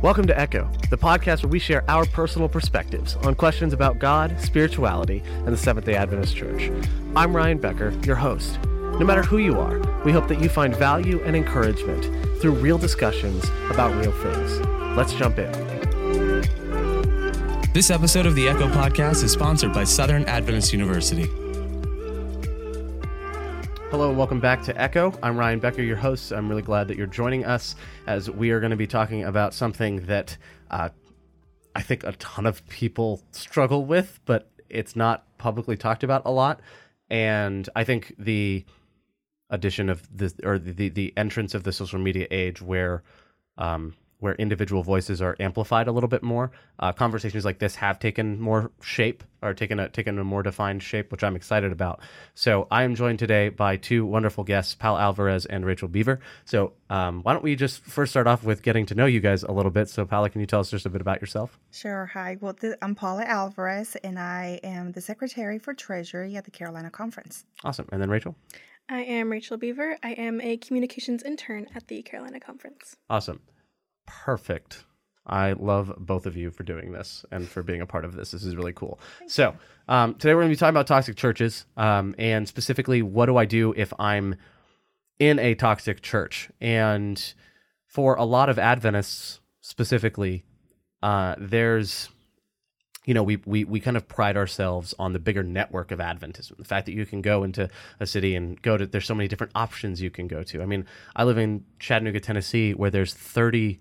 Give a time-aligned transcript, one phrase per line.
[0.00, 4.40] Welcome to Echo, the podcast where we share our personal perspectives on questions about God,
[4.40, 6.70] spirituality, and the Seventh day Adventist Church.
[7.16, 8.60] I'm Ryan Becker, your host.
[8.62, 12.04] No matter who you are, we hope that you find value and encouragement
[12.40, 14.60] through real discussions about real things.
[14.96, 15.50] Let's jump in.
[17.72, 21.28] This episode of the Echo Podcast is sponsored by Southern Adventist University.
[23.90, 25.18] Hello and welcome back to Echo.
[25.22, 26.30] I'm Ryan Becker, your host.
[26.30, 27.74] I'm really glad that you're joining us
[28.06, 30.36] as we are going to be talking about something that
[30.70, 30.90] uh,
[31.74, 36.30] I think a ton of people struggle with, but it's not publicly talked about a
[36.30, 36.60] lot.
[37.08, 38.66] And I think the
[39.48, 43.02] addition of the or the the entrance of the social media age where
[43.56, 46.50] um, where individual voices are amplified a little bit more.
[46.78, 50.82] Uh, conversations like this have taken more shape, or taken a taken a more defined
[50.82, 52.00] shape, which I'm excited about.
[52.34, 56.20] So I am joined today by two wonderful guests, Paula Alvarez and Rachel Beaver.
[56.44, 59.42] So um, why don't we just first start off with getting to know you guys
[59.42, 59.88] a little bit?
[59.88, 61.58] So Paula, can you tell us just a bit about yourself?
[61.70, 62.06] Sure.
[62.06, 62.36] Hi.
[62.40, 66.90] Well, th- I'm Paula Alvarez, and I am the Secretary for Treasury at the Carolina
[66.90, 67.44] Conference.
[67.64, 67.88] Awesome.
[67.92, 68.34] And then Rachel.
[68.90, 69.98] I am Rachel Beaver.
[70.02, 72.96] I am a communications intern at the Carolina Conference.
[73.10, 73.40] Awesome
[74.24, 74.84] perfect.
[75.26, 78.30] I love both of you for doing this and for being a part of this.
[78.30, 78.98] This is really cool.
[79.18, 79.54] Thank so,
[79.86, 83.36] um, today we're going to be talking about toxic churches um, and specifically what do
[83.36, 84.36] I do if I'm
[85.18, 86.48] in a toxic church?
[86.60, 87.22] And
[87.86, 90.44] for a lot of Adventists specifically,
[91.02, 92.08] uh, there's
[93.04, 96.58] you know, we, we, we kind of pride ourselves on the bigger network of Adventism.
[96.58, 99.28] The fact that you can go into a city and go to, there's so many
[99.28, 100.60] different options you can go to.
[100.60, 100.84] I mean,
[101.16, 103.80] I live in Chattanooga, Tennessee, where there's 30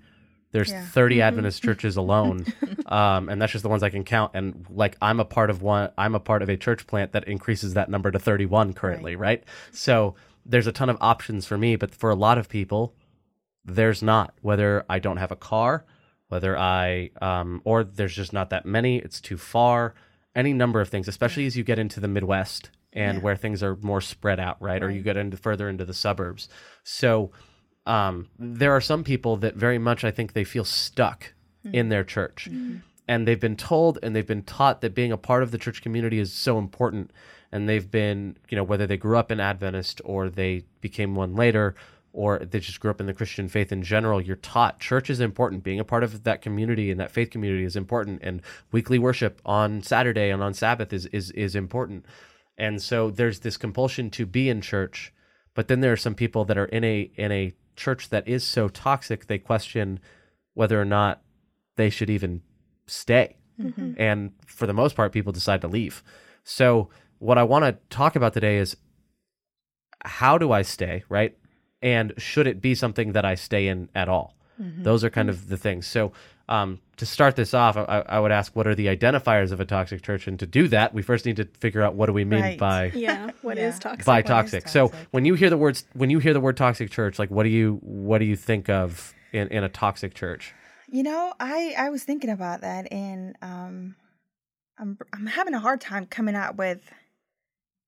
[0.52, 0.86] there's yeah.
[0.86, 1.22] 30 mm-hmm.
[1.22, 2.46] Adventist churches alone,
[2.86, 4.32] um, and that's just the ones I can count.
[4.34, 7.28] And like I'm a part of one, I'm a part of a church plant that
[7.28, 9.40] increases that number to 31 currently, right?
[9.40, 9.44] right?
[9.72, 12.96] So there's a ton of options for me, but for a lot of people,
[13.66, 14.34] there's not.
[14.42, 15.86] Whether I don't have a car,
[16.30, 19.94] whether I, um, or there's just not that many, it's too far,
[20.36, 23.24] any number of things, especially as you get into the Midwest and yeah.
[23.24, 24.74] where things are more spread out, right?
[24.74, 24.84] right?
[24.84, 26.48] Or you get into further into the suburbs.
[26.84, 27.32] So
[27.88, 31.34] um, there are some people that very much I think they feel stuck
[31.66, 31.76] mm-hmm.
[31.76, 32.48] in their church.
[32.52, 32.78] Mm-hmm.
[33.08, 35.82] And they've been told and they've been taught that being a part of the church
[35.82, 37.12] community is so important.
[37.54, 41.34] And they've been, you know, whether they grew up in Adventist or they became one
[41.34, 41.76] later
[42.12, 45.22] or they just grew up in the Christian faith in general, you're taught church is
[45.22, 45.64] important.
[45.64, 48.20] Being a part of that community and that faith community is important.
[48.24, 48.42] And
[48.74, 52.06] weekly worship on Saturday and on Sabbath is is is important.
[52.58, 55.14] And so there's this compulsion to be in church,
[55.54, 58.44] but then there are some people that are in a in a church that is
[58.44, 60.00] so toxic, they question
[60.54, 61.22] whether or not
[61.76, 62.42] they should even
[62.88, 63.38] stay.
[63.62, 63.94] Mm-hmm.
[63.98, 66.04] And for the most part, people decide to leave.
[66.44, 66.90] So,
[67.20, 68.78] what I want to talk about today is
[70.04, 71.36] how do I stay, right?
[71.82, 74.37] And should it be something that I stay in at all?
[74.62, 74.84] Mm-hmm.
[74.84, 75.88] Those are kind of the things.
[75.88, 76.14] So,
[76.50, 79.66] um, to start this off, I, I, would ask, what are the identifiers of a
[79.66, 80.28] toxic church?
[80.28, 82.58] And to do that, we first need to figure out what do we mean right.
[82.58, 83.68] by yeah, what yeah.
[83.68, 84.06] is toxic?
[84.06, 84.64] By toxic.
[84.64, 84.70] toxic.
[84.70, 87.44] So when you hear the words, when you hear the word toxic church, like what
[87.44, 90.54] do you what do you think of in, in a toxic church?
[90.90, 93.96] You know, I I was thinking about that, and um,
[94.80, 96.82] I'm I'm having a hard time coming up with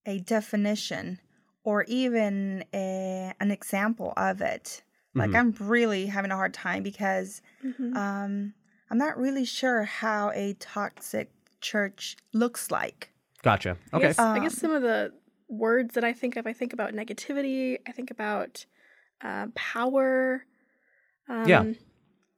[0.05, 1.19] a definition
[1.63, 4.81] or even a, an example of it.
[5.15, 5.35] Like mm-hmm.
[5.61, 7.95] I'm really having a hard time because mm-hmm.
[7.97, 8.53] um,
[8.91, 11.31] I'm not really sure how a toxic
[11.61, 13.11] church looks like.
[13.41, 13.77] Gotcha.
[13.93, 14.05] Okay.
[14.05, 15.13] I guess, um, I guess some of the
[15.47, 17.77] words that I think of, I think about negativity.
[17.87, 18.65] I think about
[19.21, 20.45] uh, power.
[21.27, 21.65] Um, yeah.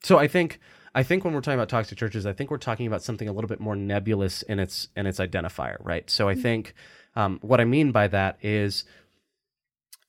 [0.04, 0.60] So I think
[0.94, 3.32] I think when we're talking about toxic churches, I think we're talking about something a
[3.32, 6.10] little bit more nebulous in its in its identifier, right?
[6.10, 6.42] So I mm-hmm.
[6.42, 6.74] think
[7.16, 8.84] um, what I mean by that is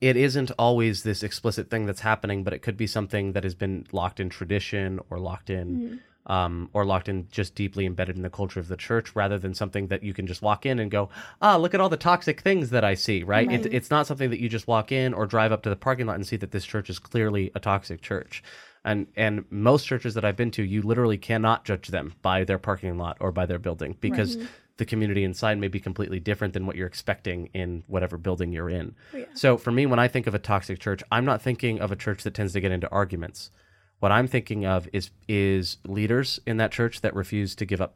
[0.03, 3.55] it isn't always this explicit thing that's happening, but it could be something that has
[3.55, 5.67] been locked in tradition or locked in.
[5.67, 5.95] Mm-hmm.
[6.25, 9.53] Um, or locked in just deeply embedded in the culture of the church rather than
[9.53, 11.09] something that you can just walk in and go,
[11.41, 13.45] ah, look at all the toxic things that I see, right?
[13.45, 13.65] right.
[13.65, 16.05] It, it's not something that you just walk in or drive up to the parking
[16.05, 18.41] lot and see that this church is clearly a toxic church.
[18.85, 22.57] And and most churches that I've been to, you literally cannot judge them by their
[22.57, 24.47] parking lot or by their building because right
[24.77, 28.69] the community inside may be completely different than what you're expecting in whatever building you're
[28.69, 28.95] in.
[29.13, 29.25] Oh, yeah.
[29.33, 31.95] So for me, when I think of a toxic church, I'm not thinking of a
[31.95, 33.51] church that tends to get into arguments.
[33.99, 37.95] What I'm thinking of is is leaders in that church that refuse to give up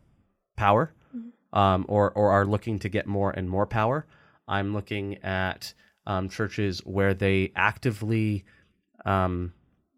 [0.56, 1.58] power, mm-hmm.
[1.58, 4.06] um, or or are looking to get more and more power.
[4.48, 5.74] I'm looking at
[6.06, 8.46] um, churches where they actively,
[9.04, 9.52] um,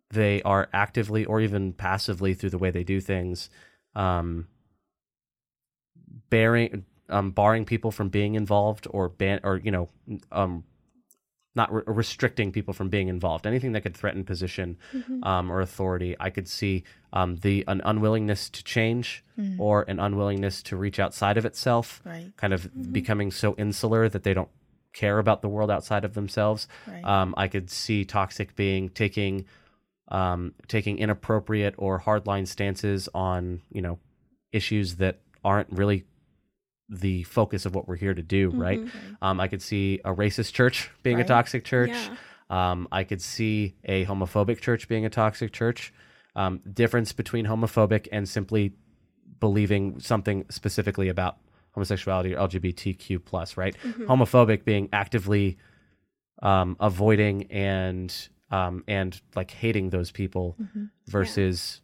[0.10, 3.52] they are actively or even passively through the way they do things,
[3.96, 4.48] um,
[6.30, 9.90] bearing um, barring people from being involved or ban or you know
[10.32, 10.64] um,
[11.56, 13.48] not re- restricting people from being involved.
[13.48, 14.78] Anything that could threaten position
[15.24, 19.24] um, or authority, I could see um, the an unwillingness to change
[19.58, 22.32] or an unwillingness to reach outside of itself, Right.
[22.38, 24.50] kind of becoming so insular that they don't
[24.94, 26.68] care about the world outside of themselves.
[26.88, 27.04] Right.
[27.06, 29.46] Um, I could see toxic being taking
[30.10, 33.98] um, taking inappropriate or hardline stances on you know
[34.52, 36.04] issues that aren't really
[36.90, 38.82] the focus of what we're here to do, right?
[39.22, 41.26] Um, I could see a racist church being Right.
[41.26, 41.92] a toxic church.
[41.92, 42.16] Yeah.
[42.72, 45.94] Um, I could see a homophobic church being a toxic church.
[46.36, 48.74] Um, difference between homophobic and simply
[49.40, 51.38] believing something specifically about
[51.72, 53.76] homosexuality or LGBTQ plus, right?
[53.84, 55.58] Homophobic being actively
[56.42, 58.14] um, avoiding and
[58.52, 60.58] um, and like hating those people
[61.08, 61.82] versus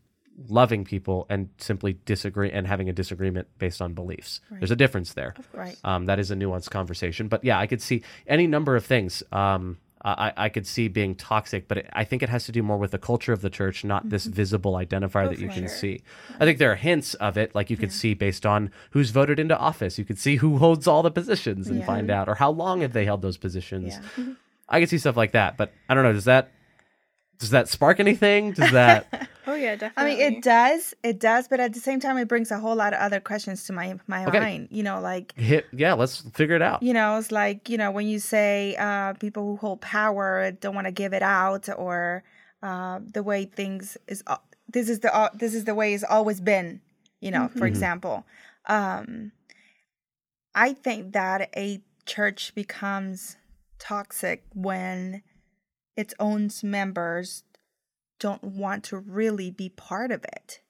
[0.50, 4.42] loving people and simply disagree and having a disagreement based on beliefs.
[4.52, 5.34] There's a difference there.
[5.54, 5.78] Right.
[5.84, 9.24] Um, that is a nuanced conversation, but yeah, I could see any number of things.
[9.32, 9.78] Um,
[10.08, 12.78] I, I could see being toxic, but it, I think it has to do more
[12.78, 16.02] with the culture of the church, not this visible identifier that you can see.
[16.40, 19.40] I think there are hints of it, like you could see based on who's voted
[19.40, 19.98] into office.
[19.98, 21.86] You could see who holds all the positions and Yeah.
[21.88, 23.98] find out, or how long have they held those positions.
[24.18, 24.26] Yeah.
[24.70, 26.14] I could see stuff like that, but I don't know.
[26.14, 26.52] Does that
[27.40, 28.52] does that spark anything?
[28.54, 29.08] Does that?
[29.48, 30.14] Oh yeah, definitely.
[30.14, 32.76] I mean, it does, it does, but at the same time, it brings a whole
[32.76, 34.40] lot of other questions to my my Okay.
[34.40, 34.70] mind.
[34.72, 37.92] You know, like hit yeah let's figure it out you know, it's like you know
[37.92, 42.24] when you say uh, people who hold power don't want to give it out, or
[42.64, 44.24] uh, the way things is.
[44.26, 44.38] Uh,
[44.68, 46.82] this is the uh, this is the way it's always been.
[47.22, 48.26] You know, for example,
[48.66, 49.32] um,
[50.56, 53.38] I think that a church becomes
[53.78, 55.22] toxic when
[55.98, 57.44] its own members
[58.20, 60.62] don't want to really be part of it.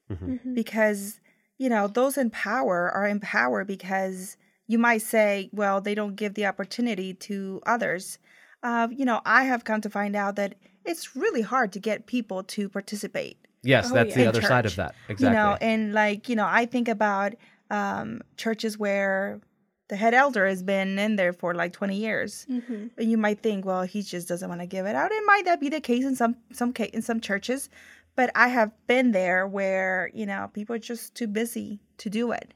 [0.54, 1.20] Because
[1.58, 4.38] you know those in power are in power because
[4.68, 8.18] you might say well they don't give the opportunity to others.
[8.64, 10.56] Uh, you know i have come to find out that
[10.86, 14.16] it's really hard to get people to participate yes Oh, that's yeah.
[14.16, 14.96] the in other side of that.
[15.08, 17.36] Exactly you know and like you know i think about
[17.70, 19.40] um, churches where
[19.88, 22.90] the head elder has been in there for like 20 years Mhm.
[22.98, 25.46] and you might think well he just doesn't want to give it out it might
[25.46, 27.70] that be the case in some some ca- in some churches
[28.16, 32.32] but i have been there where you know people are just too busy to do
[32.32, 32.54] it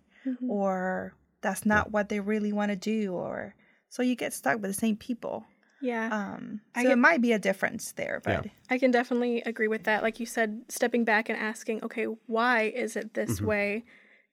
[0.47, 3.55] or that's not what they really want to do or
[3.89, 5.45] so you get stuck with the same people
[5.81, 6.09] yeah.
[6.11, 9.67] um I so get- it might be a difference there but I can definitely agree
[9.69, 10.03] with that.
[10.03, 13.45] Like you said, stepping back and asking, okay, why is it this Mm-hmm.
[13.47, 13.85] way?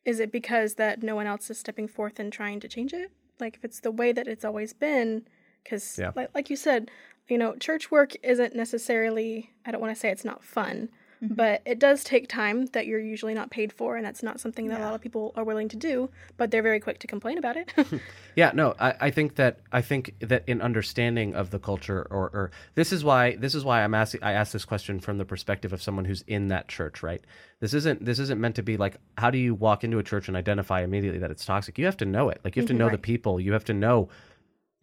[0.06, 3.10] Is it because that no one else is stepping forth and trying to change it?
[3.40, 5.26] Like if it's the way that it's always been,
[5.62, 6.12] because Yeah.
[6.14, 6.90] like, like you said,
[7.28, 10.88] you know, church work isn't necessarily, I don't want to say it's not fun.
[11.22, 11.34] Mm-hmm.
[11.34, 13.96] but it does take time that you're usually not paid for.
[13.96, 16.62] And that's not something that a lot of people are willing to do, but they're
[16.62, 17.72] very quick to complain about it.
[18.36, 22.28] Yeah, no, I, I think that I think that in understanding of the culture, or,
[22.34, 24.22] or this is why this is why I'm asking.
[24.22, 27.24] I asked this question from the perspective of someone who's in that church, right?
[27.60, 30.28] This isn't this isn't meant to be like how do you walk into a church
[30.28, 31.78] and identify immediately that it's toxic?
[31.78, 32.42] You have to know it.
[32.44, 32.80] Like you have to mm-hmm.
[32.80, 33.40] know the people.
[33.40, 34.10] You have to know,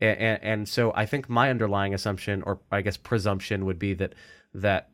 [0.02, 3.94] and, and, and so I think my underlying assumption, or I guess presumption, would be
[3.94, 4.16] that
[4.56, 4.90] that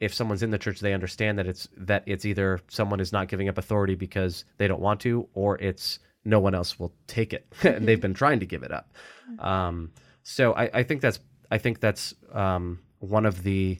[0.00, 3.28] if someone's in the church, they understand that it's that it's either someone is not
[3.28, 7.32] giving up authority because they don't want to, or it's no one else will take
[7.32, 8.92] it, and they've been trying to give it up.
[9.38, 9.92] Um,
[10.22, 13.78] so I, I think that's I think that's um, one of the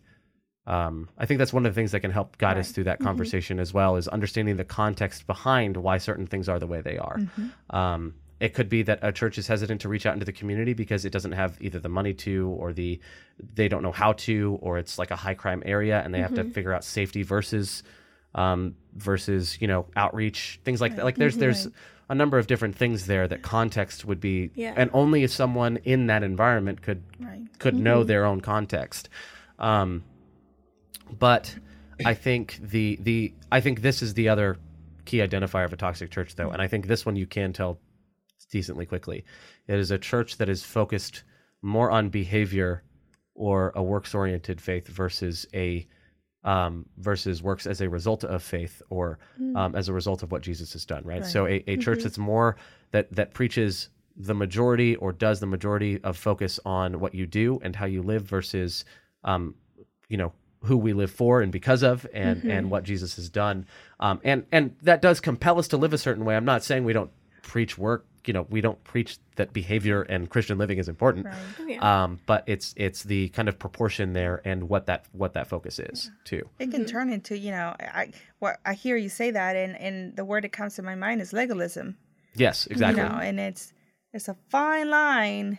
[0.66, 3.00] um, I think that's one of the things that can help guide us through that
[3.00, 6.99] conversation as well is understanding the context behind why certain things are the way they
[6.99, 7.19] are.
[7.71, 10.73] Um, it could be that a church is hesitant to reach out into the community
[10.73, 13.00] because it doesn't have either the money to or the
[13.54, 16.35] they don't know how to or it's like a high crime area and they have
[16.35, 17.83] to figure out safety versus
[18.35, 21.04] um, versus you know outreach things like that.
[21.04, 21.68] Like there's there's
[22.11, 24.73] a number of different things there that context would be Yeah.
[24.76, 29.09] and only someone in that environment could right could know their own context.
[29.59, 30.04] Um,
[31.18, 31.54] but
[32.04, 34.57] I think the the I think this is the other
[35.04, 37.78] key identifier of a toxic church, though, and I think this one you can tell
[38.50, 39.25] decently quickly.
[39.67, 41.25] It is a church that is focused
[41.62, 42.83] more on behavior
[43.35, 45.87] or a works oriented faith versus a
[46.45, 49.19] um, versus works as a result of faith or
[49.57, 51.26] um, as a result of what Jesus has done, right?
[51.26, 52.57] So a, a church that's more
[52.93, 57.61] that that preaches the majority or does the majority of focus on what you do
[57.62, 58.85] and how you live versus
[59.25, 59.55] um,
[60.09, 63.67] you know who we live for and because of and and what Jesus has done
[64.00, 66.37] um, and and that does compel us to live a certain way.
[66.37, 67.11] I'm not saying we don't
[67.43, 68.07] preach work.
[68.27, 71.27] You know, we don't preach that behavior and Christian living is important.
[71.27, 72.03] right yeah.
[72.05, 75.79] Um, but it's it's the kind of proportion there and what that what that focus
[75.79, 76.49] is too.
[76.59, 80.17] it can turn into you know i what i hear you say that and and
[80.17, 81.97] the word that comes to my mind is legalism
[82.35, 83.03] Yes, exactly.
[83.03, 83.73] you know and it's
[84.13, 85.59] it's a fine line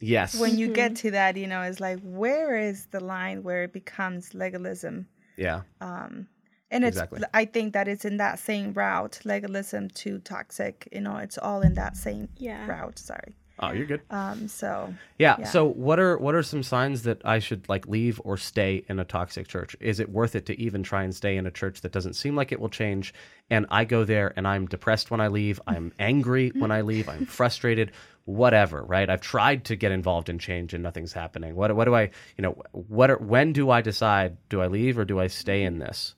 [0.00, 0.38] Yes.
[0.38, 3.72] when you get to that, you know, it's like where is the line where it
[3.72, 5.08] becomes legalism?
[5.36, 5.62] yeah.
[5.80, 6.28] Um,
[6.70, 7.20] and it's Exactly.
[7.32, 10.88] I think that it's in that same route, legalism to toxic.
[10.92, 12.66] You know, it's all in that same Yeah.
[12.66, 12.98] route.
[12.98, 13.34] Sorry.
[13.60, 14.00] Oh, you're good.
[14.10, 15.36] Um, so Yeah.
[15.38, 15.44] Yeah.
[15.46, 18.98] So what are what are some signs that I should like leave or stay in
[18.98, 19.76] a toxic church?
[19.78, 22.34] Is it worth it to even try and stay in a church that doesn't seem
[22.34, 23.14] like it will change?
[23.50, 25.60] And I go there and I'm depressed when I leave.
[25.68, 27.08] I'm angry when I leave.
[27.08, 27.92] I'm frustrated.
[28.24, 29.08] Whatever, right?
[29.08, 31.54] I've tried to get involved in change and nothing's happening.
[31.54, 32.04] What what do I,
[32.36, 35.62] you know, what are, when do I decide do I leave or do I stay
[35.62, 36.16] in this?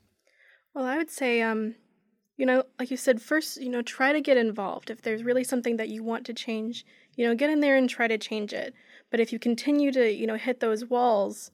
[0.77, 1.75] Well, I would say, um,
[2.37, 4.91] you know, like you said, first, you know, try to get involved.
[4.91, 6.85] If there's really something that you want to change,
[7.17, 8.75] you know, get in there and try to change it.
[9.11, 11.51] But if you continue to, you know, hit those walls,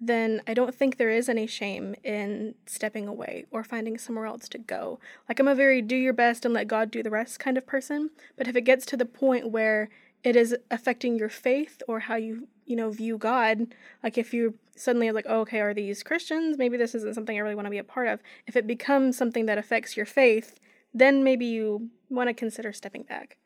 [0.00, 4.48] then I don't think there is any shame in stepping away or finding somewhere else
[4.48, 4.98] to go.
[5.28, 7.66] Like, I'm a very do your best and let God do the rest kind of
[7.66, 8.08] person.
[8.38, 9.90] But if it gets to the point where
[10.24, 14.54] it is affecting your faith or how you, you know, view God, like if you
[14.76, 16.58] suddenly are like, oh, okay, are these Christians?
[16.58, 18.20] Maybe this isn't something I really want to be a part of.
[18.46, 20.58] If it becomes something that affects your faith,
[20.94, 23.36] then maybe you want to consider stepping back.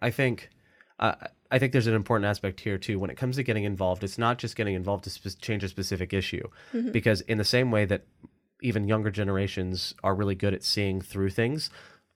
[0.00, 0.48] I think
[0.98, 1.14] uh,
[1.50, 2.98] I think there's an important aspect here too.
[2.98, 5.68] When it comes to getting involved, it's not just getting involved to spe- change a
[5.68, 6.48] specific issue,
[6.92, 8.04] because in the same way that
[8.62, 11.70] even younger generations are really good at seeing through things,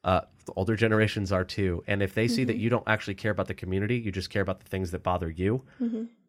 [0.05, 1.83] uh, the older generations are too.
[1.87, 4.43] And if they see that you don't actually care about the community, you just care
[4.43, 5.63] about the things that bother you,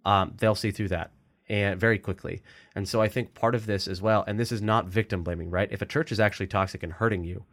[0.05, 1.11] um, they'll see through that
[1.49, 2.41] and very quickly.
[2.75, 5.49] And so I think part of this as well, and this is not victim blaming,
[5.51, 5.69] right?
[5.71, 7.43] If a church is actually toxic and hurting you,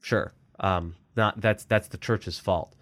[0.00, 2.74] sure, um, not that's that's the church's fault.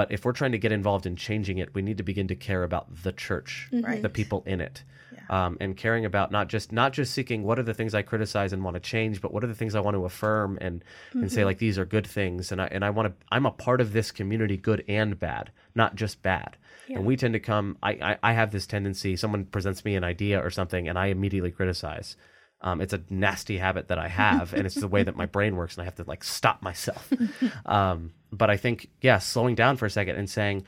[0.00, 2.34] But if we're trying to get involved in changing it, we need to begin to
[2.34, 4.00] care about the church, Right.
[4.00, 4.82] the people in it,
[5.28, 8.54] um, and caring about not just not just seeking what are the things I criticize
[8.54, 11.30] and want to change, but what are the things I want to affirm and and
[11.30, 13.82] say like these are good things, and I and I want to I'm a part
[13.82, 16.56] of this community, good and bad, not just bad.
[16.88, 17.76] And we tend to come.
[17.82, 19.16] I, I I have this tendency.
[19.16, 22.16] Someone presents me an idea or something, and I immediately criticize.
[22.62, 25.56] Um, it's a nasty habit that I have, and it's the way that my brain
[25.56, 27.12] works, and I have to like stop myself.
[27.66, 30.64] um, but I think, yeah, slowing down for a second and saying,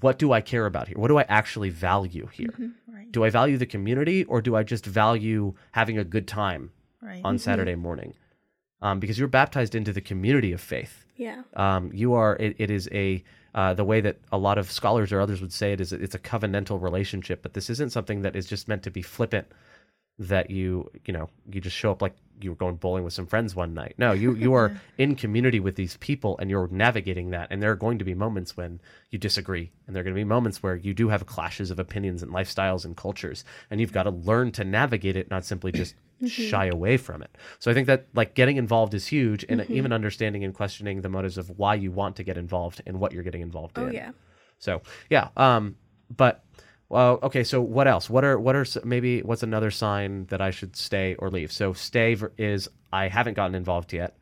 [0.00, 0.96] what do I care about here?
[0.96, 2.54] What do I actually value here?
[2.86, 6.70] right, Do I value the community, or do I just value having a good time
[7.02, 7.20] right.
[7.24, 8.14] on Saturday morning?
[8.82, 11.04] Um, because you're baptized into the community of faith.
[11.16, 11.42] Yeah.
[11.54, 12.36] Um, you are.
[12.36, 13.22] It, it is a
[13.54, 15.92] uh, the way that a lot of scholars or others would say it is.
[15.92, 19.48] It's a covenantal relationship, but this isn't something that is just meant to be flippant.
[20.20, 23.26] That you you know you just show up like you were going bowling with some
[23.26, 23.94] friends one night.
[23.96, 27.48] No, you you are in community with these people and you're navigating that.
[27.50, 30.20] And there are going to be moments when you disagree, and there are going to
[30.20, 33.92] be moments where you do have clashes of opinions and lifestyles and cultures, and you've
[33.94, 35.94] got to learn to navigate it, not simply just
[36.26, 37.34] shy away from it.
[37.58, 41.08] So I think that like getting involved is huge, and even understanding and questioning the
[41.08, 43.94] motives of why you want to get involved and what you're getting involved Oh, in.
[43.94, 44.10] yeah.
[44.58, 45.76] So yeah, um,
[46.14, 46.44] but
[46.90, 47.44] well, okay.
[47.44, 48.10] So what else?
[48.10, 51.52] What are what are maybe what's another sign that I should stay or leave?
[51.52, 54.16] So stay is I haven't gotten involved yet,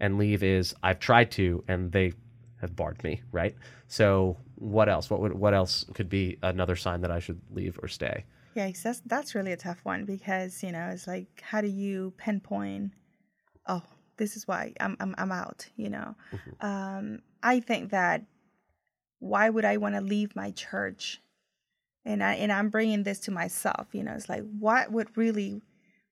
[0.00, 2.12] and leave is I've tried to and they
[2.60, 3.22] have barred me.
[3.30, 3.54] Right.
[3.86, 5.08] So what else?
[5.08, 8.24] What would what else could be another sign that I should leave or stay?
[8.54, 12.12] Yeah, that's that's really a tough one because you know it's like how do you
[12.16, 12.94] pinpoint?
[13.68, 13.84] Oh,
[14.16, 15.68] this is why I'm I'm I'm out.
[15.76, 16.16] You know,
[16.60, 18.24] um, I think that
[19.20, 21.20] why would I want to leave my church?
[22.04, 23.88] And I and I'm bringing this to myself.
[23.92, 25.62] You know, it's like what would really,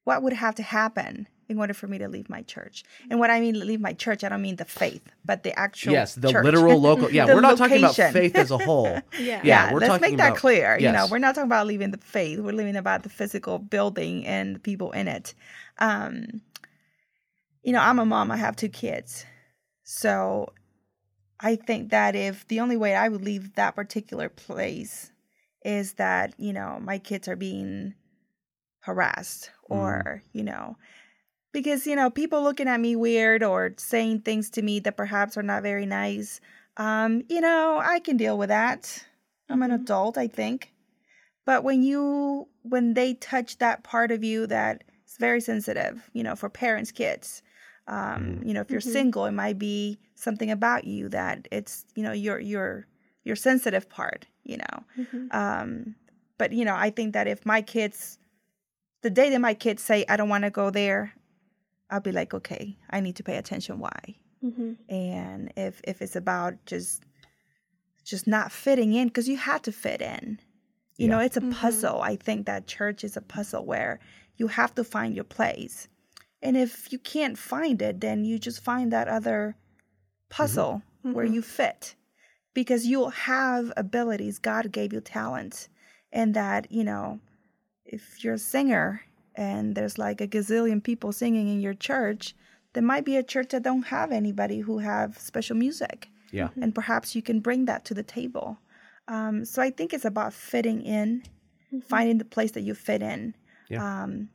[0.05, 2.83] what would have to happen in order for me to leave my church?
[3.09, 5.93] And what I mean leave my church, I don't mean the faith, but the actual
[5.93, 6.45] yes, the church.
[6.45, 7.11] literal local.
[7.11, 9.01] Yeah, we're not talking about faith as a whole.
[9.19, 9.21] Yeah.
[9.21, 10.79] Yeah, yeah, we're let's talking make that about- clear.
[10.79, 12.41] You know, we're not talking about leaving the faith.
[12.41, 15.35] We're leaving about the physical building and the people in it.
[15.79, 16.43] Um,
[17.63, 18.31] you know, I'm a mom.
[18.31, 19.25] I have two kids,
[19.85, 20.53] so
[21.41, 25.11] I think that if the only way I would leave that particular place
[25.67, 27.93] is that you know my kids are being
[28.81, 30.77] harassed or you know
[31.53, 35.37] because you know people looking at me weird or saying things to me that perhaps
[35.37, 36.41] are not very nice
[36.77, 39.05] um you know i can deal with that.
[39.51, 40.73] I'm an adult i think.
[41.45, 46.23] But when you when they touch that part of you that is very sensitive you
[46.23, 47.43] know for parents kids
[47.89, 52.05] um you know if you're single it might be something about you that it's you
[52.05, 52.87] know your your
[53.25, 54.77] your sensitive part you know?
[55.31, 55.97] Um
[56.39, 58.19] but you know i think that if my kids
[59.03, 61.13] the day that my kids say i don't want to go there
[61.91, 64.17] i'll be like okay i need to pay attention why.
[64.43, 67.03] Hmm and if if it's about just
[68.05, 70.39] just not fitting in because you have to fit in.
[70.99, 72.01] You know it's a puzzle.
[72.03, 73.99] I think that church is a puzzle where
[74.37, 75.89] you have to find your place.
[76.43, 79.57] And if you can't find it then you just find that other
[80.29, 80.83] puzzle
[81.15, 81.95] where you fit
[82.57, 84.39] because you'll have abilities.
[84.39, 85.69] God gave you talent.
[86.11, 87.21] And that, you know,
[87.85, 89.03] if you're a singer
[89.35, 92.35] and there's like a gazillion people singing in your church,
[92.73, 96.09] there might be a church that don't have anybody who have special music.
[96.33, 96.49] Yeah.
[96.59, 98.57] And perhaps you can bring that to the table.
[99.07, 101.25] Um, so I think it's about fitting in,
[101.87, 103.35] finding the place that you fit in.
[103.69, 103.85] Yeah.
[103.85, 104.31] Um,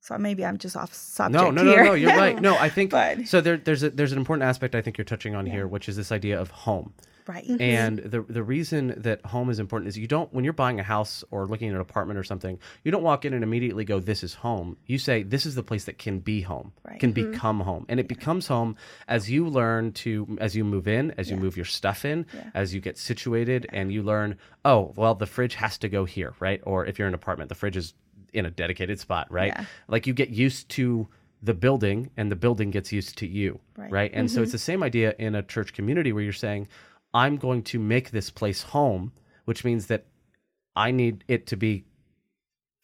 [0.00, 1.84] so maybe I'm just off subject No, no, no, here.
[1.84, 1.92] no.
[1.94, 2.40] You're right.
[2.48, 3.40] No, I think But- so.
[3.40, 5.96] There, there's a, there's an important aspect I think you're touching on here, which is
[5.96, 6.94] this idea of home.
[7.26, 7.44] right.
[7.46, 7.62] Mm-hmm.
[7.62, 10.82] And the the reason that home is important is you don't when you're buying a
[10.82, 14.00] house or looking at an apartment or something, you don't walk in and immediately go,
[14.00, 16.98] "This is home." You say, "This is the place that can be home, Right.
[16.98, 17.30] can mm-hmm.
[17.32, 18.74] become home," and it becomes home
[19.06, 22.50] as you learn to as you move in, as you move your stuff in, Yeah.
[22.54, 26.32] as you get situated, and you learn, "Oh, well, the fridge has to go here,
[26.40, 27.94] right?" Or if you're in an apartment, the fridge is
[28.32, 29.52] in a dedicated spot, right?
[29.54, 29.64] Yeah.
[29.88, 31.08] Like you get used to
[31.42, 33.90] the building and the building gets used to you Right.
[33.90, 34.42] right, and so mm-hmm.
[34.44, 36.68] it's the same idea in a church community where you're saying
[37.14, 39.12] i'm going to make this place home
[39.46, 40.04] which means that
[40.76, 41.84] i need it to be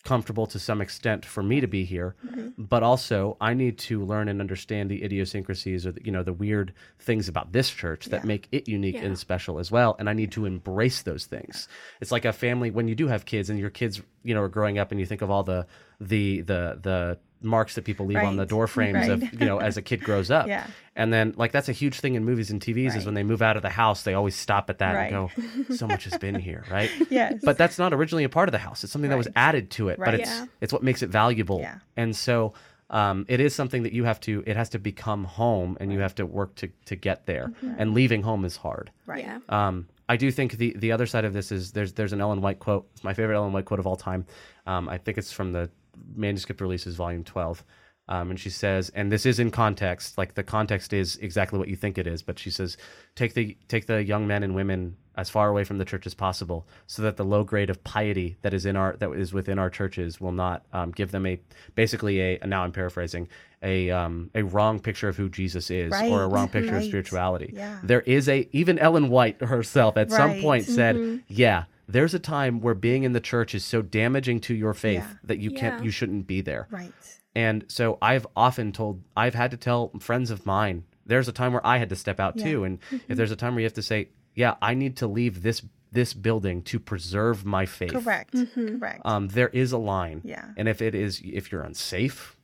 [0.06, 2.14] comfortable to some extent for me to be here
[2.56, 6.32] but also i need to learn and understand the idiosyncrasies or the, you know the
[6.32, 8.26] weird things about this church that Yeah.
[8.28, 9.06] make it unique Yeah.
[9.06, 11.68] and special as well and i need to embrace those things
[12.00, 14.48] it's like a family when you do have kids and your kids you know are
[14.48, 15.66] growing up and you think of all the
[16.00, 19.76] the the the marks that people leave on the door frames of you know as
[19.76, 20.66] a kid grows up Yeah.
[20.96, 23.04] and then like that's a huge thing in movies and tvs is Right.
[23.04, 25.12] when they move out of the house they always stop at that Right.
[25.12, 25.30] and
[25.68, 27.34] go so much has been here right Yes.
[27.44, 29.88] but that's not originally a part of the house it's something that was added to
[29.90, 30.46] it but it's Yeah.
[30.62, 31.78] it's what makes it valuable Yeah.
[31.96, 32.54] and so
[32.88, 35.98] um, it is something that you have to it has to become home and you
[36.00, 39.24] have to work to to get there and leaving home is hard right.
[39.24, 39.38] Yeah.
[39.48, 42.40] um, I do think the the other side of this is there's there's an Ellen
[42.40, 42.86] White quote.
[42.94, 44.24] It's my favorite Ellen White quote of all time.
[44.64, 45.68] Um, I think it's from the
[46.14, 47.64] manuscript releases, volume twelve.
[48.08, 51.66] Um, and she says, and this is in context, like the context is exactly what
[51.66, 52.22] you think it is.
[52.22, 52.76] But she says,
[53.16, 56.14] take the take the young men and women as far away from the church as
[56.14, 59.58] possible, so that the low grade of piety that is in our that is within
[59.58, 61.40] our churches will not um, give them a
[61.74, 63.26] basically a now I'm paraphrasing
[63.62, 67.54] a um, a wrong picture of who Jesus is or a wrong picture of spirituality.
[67.56, 67.80] Yeah.
[67.82, 70.40] There is a even Ellen White herself at some Right.
[70.42, 74.54] point said, "Yeah, there's a time where being in the church is so damaging to
[74.54, 75.14] your faith Yeah.
[75.24, 75.84] that you can't Yeah.
[75.84, 76.92] you shouldn't be there." Right.
[77.34, 81.52] And so I've often told I've had to tell friends of mine, there's a time
[81.52, 82.44] where I had to step out Yeah.
[82.44, 85.06] too and if there's a time where you have to say, "Yeah, I need to
[85.06, 88.34] leave this this building to preserve my faith." Correct.
[88.54, 89.00] Correct.
[89.04, 90.20] Um, there is a line.
[90.24, 90.46] Yeah.
[90.56, 92.36] And if it is if you're unsafe,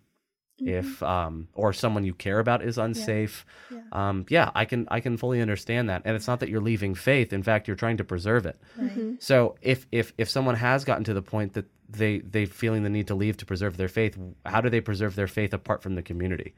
[0.64, 3.80] if um or someone you care about is unsafe, Yeah.
[3.92, 6.02] um yeah, I can I can fully understand that.
[6.04, 7.32] And it's not that you're leaving faith.
[7.32, 8.60] In fact, you're trying to preserve it.
[8.78, 9.16] right.
[9.22, 12.90] So if if if someone has gotten to the point that they they feeling the
[12.90, 15.94] need to leave to preserve their faith, how do they preserve their faith apart from
[15.94, 16.54] the community?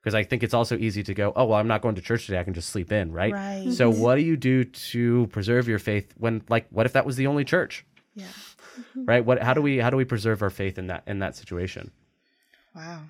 [0.00, 2.26] Because I think it's also easy to go, oh well, I'm not going to church
[2.26, 2.38] today.
[2.38, 3.32] I can just sleep in, right?
[3.32, 3.72] Right.
[3.72, 7.16] So what do you do to preserve your faith when like what if that was
[7.16, 8.26] the only church, Yeah.
[8.94, 9.24] right?
[9.24, 11.90] What how do we how do we preserve our faith in that in that situation?
[12.74, 13.02] Wow.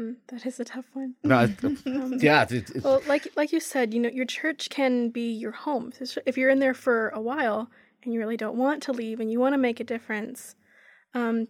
[0.00, 1.14] Hmm, that is a tough one.
[1.22, 1.40] No,
[2.20, 5.52] yeah, it's, it's, Well, like like you said, you know, your church can be your
[5.52, 5.92] home.
[6.24, 7.70] If you're in there for a while
[8.02, 10.54] and you really don't want to leave and you want to make a difference,
[11.12, 11.48] um,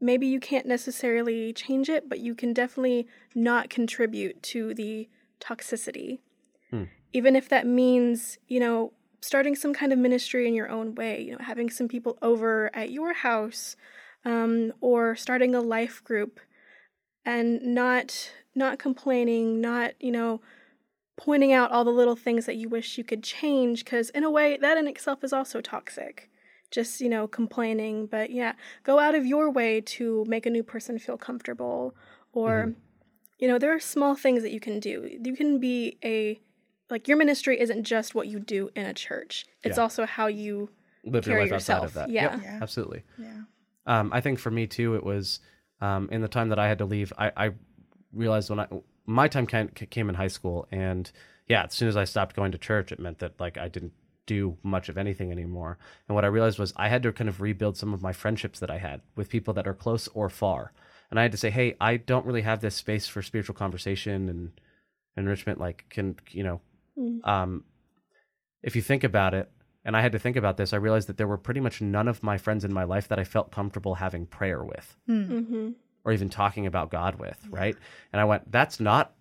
[0.00, 5.08] maybe you can't necessarily change it, but you can definitely not contribute to the
[5.40, 6.20] toxicity.
[6.70, 6.84] Hmm.
[7.12, 11.22] Even if that means, you know, starting some kind of ministry in your own way,
[11.22, 13.74] you know, having some people over at your house,
[14.24, 16.38] um, or starting a life group
[17.28, 20.40] and not not complaining, not, you know,
[21.16, 24.30] pointing out all the little things that you wish you could change because in a
[24.30, 26.30] way that in itself is also toxic
[26.70, 28.52] just you know complaining but yeah
[28.84, 31.94] go out of your way to make a new person feel comfortable
[32.32, 32.72] or
[33.38, 36.38] you know there are small things that you can do you can be a
[36.90, 39.82] like your ministry isn't just what you do in a church it's Yeah.
[39.82, 40.68] also how you
[41.04, 42.10] live your carry life outside of that.
[42.10, 42.34] Yeah.
[42.34, 42.58] Yep, Yeah.
[42.62, 43.02] absolutely.
[43.16, 43.42] Yeah.
[43.86, 45.40] Um, I think for me too, it was
[45.80, 47.12] um, in the time that I had to leave.
[47.18, 47.50] I, I
[48.12, 48.66] realized when I
[49.06, 51.10] my time came, came in high school, and
[51.46, 53.92] yeah, as soon as I stopped going to church, it meant that like I didn't
[54.26, 55.78] do much of anything anymore.
[56.06, 58.60] And what I realized was I had to kind of rebuild some of my friendships
[58.60, 60.72] that I had with people that are close or far.
[61.10, 64.28] And I had to say, hey, I don't really have this space for spiritual conversation
[64.28, 64.60] and
[65.16, 65.58] enrichment.
[65.58, 66.60] Like, can you know,
[67.24, 67.64] um,
[68.62, 69.50] if you think about it,
[69.88, 72.08] and I had to think about this, I realized that there were pretty much none
[72.08, 75.70] of my friends in my life that I felt comfortable having prayer with mm-hmm.
[76.04, 77.74] or even talking about God with, right?
[78.12, 79.14] And I went, that's not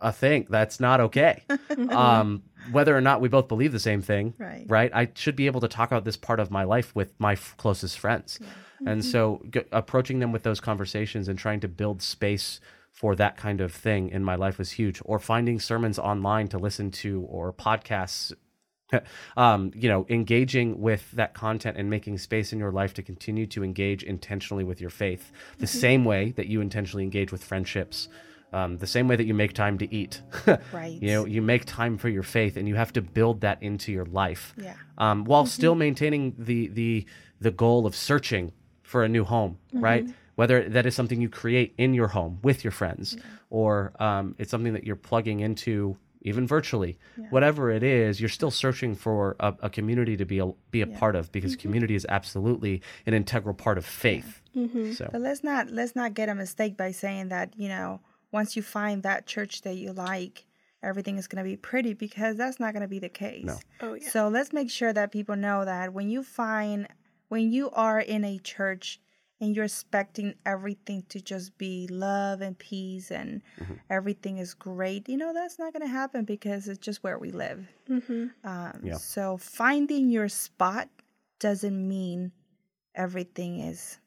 [0.00, 0.48] a thing.
[0.50, 1.44] That's not okay.
[1.90, 4.66] um, whether or not we both believe the same thing, Right.
[4.68, 4.90] right?
[4.92, 7.54] I should be able to talk about this part of my life with my f-
[7.56, 8.40] closest friends.
[8.84, 13.36] And so g- approaching them with those conversations and trying to build space for that
[13.36, 15.00] kind of thing in my life was huge.
[15.04, 18.32] Or finding sermons online to listen to or podcasts
[19.36, 23.46] um, you know, engaging with that content and making space in your life to continue
[23.48, 25.78] to engage intentionally with your faith, the Mm-hmm.
[25.78, 28.08] same way that you intentionally engage with friendships,
[28.52, 30.22] um, the same way that you make time to eat.
[30.72, 31.00] Right.
[31.02, 33.92] You know, you make time for your faith, and you have to build that into
[33.92, 34.74] your life, Yeah.
[34.96, 37.04] um, while still maintaining the the
[37.40, 40.06] the goal of searching for a new home, right?
[40.36, 43.16] Whether that is something you create in your home with your friends,
[43.50, 45.96] or um, it's something that you're plugging into
[46.28, 46.98] even virtually,
[47.30, 50.86] whatever it is, you're still searching for a, a community to be a, be a
[50.86, 51.62] part of because mm-hmm.
[51.62, 54.42] community is absolutely an integral part of faith.
[54.54, 54.92] Mm-hmm.
[54.92, 58.56] So But let's not let's not get a mistake by saying that you know once
[58.56, 60.46] you find that church that you like,
[60.82, 63.44] everything is going to be pretty because that's not going to be the case.
[63.44, 63.58] No.
[63.80, 64.08] Oh yeah.
[64.08, 66.88] So let's make sure that people know that when you find
[67.28, 69.00] when you are in a church
[69.40, 73.40] and you're expecting everything to just be love and peace and
[73.88, 77.30] everything is great, you know that's not going to happen because it's just where we
[77.30, 77.66] live.
[77.88, 78.26] Mm-hmm.
[78.44, 78.94] Um, Yeah.
[78.96, 80.88] So finding your spot
[81.38, 82.32] doesn't mean
[82.94, 83.98] everything is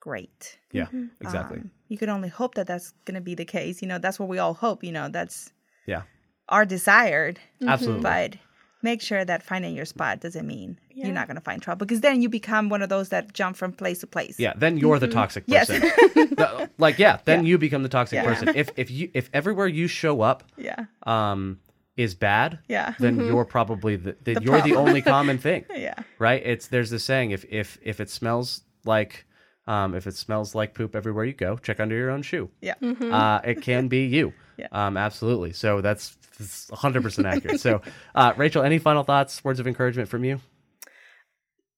[0.00, 0.58] great.
[0.72, 0.86] yeah,
[1.20, 1.58] exactly.
[1.58, 3.82] Um, you can only hope that that's going to be the case.
[3.82, 4.82] You know, that's what we all hope.
[4.82, 5.52] You know, that's
[5.86, 6.02] yeah,
[6.48, 7.38] our desired.
[7.66, 8.02] absolutely.
[8.02, 8.36] But
[8.82, 11.06] make sure that finding your spot doesn't mean Yeah.
[11.06, 13.56] you're not going to find trouble because then you become one of those that jump
[13.56, 14.38] from place to place.
[14.38, 15.18] Yeah, then you're the mm-hmm.
[15.18, 15.68] toxic Yes.
[15.68, 16.34] person.
[16.38, 18.24] No, uh, like yeah, then you become the toxic Yeah.
[18.24, 18.48] person.
[18.54, 20.84] If if you if everywhere you show up Yeah.
[21.04, 21.58] um
[21.96, 22.94] is bad, Yeah.
[22.98, 23.28] then mm-hmm.
[23.28, 25.94] you're probably the, the, The you're the only common thing, Yeah.
[26.18, 26.42] right?
[26.44, 29.26] It's there's this saying if if if it smells like
[29.66, 32.50] um if it smells like poop everywhere you go, check under your own shoe.
[32.60, 32.74] Yeah.
[32.82, 34.32] Uh, it can be you.
[34.58, 34.68] Yeah.
[34.72, 35.52] Um, absolutely.
[35.52, 37.60] So that's, that's 100% accurate.
[37.60, 37.82] So,
[38.14, 40.40] uh, Rachel, any final thoughts, words of encouragement from you?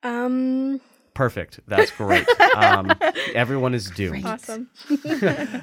[0.04, 0.80] Um.
[1.14, 1.58] Perfect.
[1.66, 2.24] That's great.
[2.54, 2.92] Um,
[3.34, 4.24] everyone is doomed.
[4.24, 4.70] Awesome.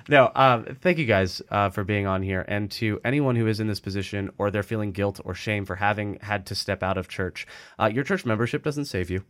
[0.10, 2.44] no, um, thank you guys uh, for being on here.
[2.46, 5.78] And to anyone who is in this position or they're feeling guilt or shame for
[5.78, 7.48] having had to step out of church,
[7.80, 9.24] uh, your church membership doesn't save you.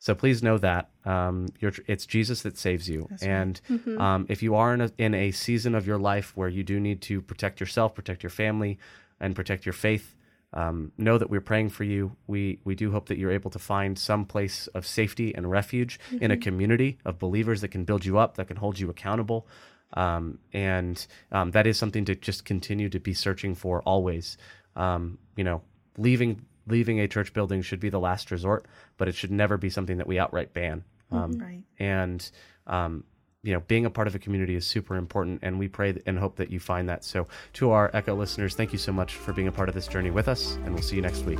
[0.00, 3.06] So please know that um, it's Jesus that saves you.
[3.22, 3.60] and
[4.00, 6.80] um, if you are in a, in a season of your life where you do
[6.80, 8.78] need to protect yourself, protect your family,
[9.20, 10.16] and protect your faith,
[10.54, 12.16] um, know that we're praying for you.
[12.26, 16.00] We we do hope that you're able to find some place of safety and refuge
[16.20, 19.46] in a community of believers that can build you up, that can hold you accountable,
[19.92, 24.38] um, and um, that is something to just continue to be searching for always.
[24.76, 25.62] Um, you know,
[25.98, 29.70] leaving leaving a church building should be the last resort, but it should never be
[29.70, 30.84] something that we outright ban.
[31.12, 31.62] Um, Right.
[31.78, 32.30] and
[32.68, 33.02] um,
[33.42, 36.18] you know being a part of a community is super important and we pray and
[36.18, 39.32] hope that you find that so to our echo listeners thank you so much for
[39.32, 41.38] being a part of this journey with us and we'll see you next week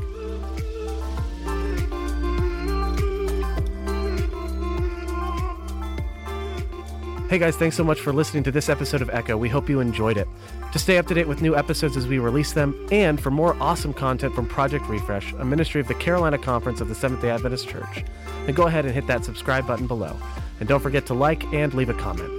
[7.31, 9.37] Hey guys, thanks so much for listening to this episode of Echo.
[9.37, 10.27] We hope you enjoyed it.
[10.73, 13.57] To stay up to date with new episodes as we release them, and for more
[13.61, 17.31] awesome content from Project Refresh, a ministry of the Carolina Conference of the Seventh day
[17.31, 18.05] Adventist Church,
[18.47, 20.17] then go ahead and hit that subscribe button below.
[20.59, 22.33] And don't forget to like and leave a comment.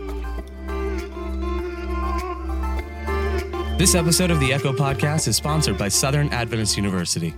[3.80, 7.34] This episode of the Echo Podcast is sponsored by Southern Adventist University.